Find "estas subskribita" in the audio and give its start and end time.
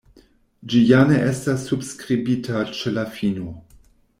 1.33-2.65